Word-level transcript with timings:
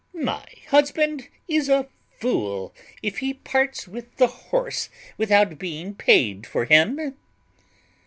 My 0.15 0.45
husband 0.69 1.27
is 1.47 1.69
a 1.69 1.87
fool 2.19 2.73
if 3.03 3.19
he 3.19 3.35
parts 3.35 3.87
with 3.87 4.15
the 4.17 4.25
horse 4.49 4.89
without 5.15 5.59
being 5.59 5.93
paid 5.93 6.47
for 6.47 6.65
him." 6.65 7.15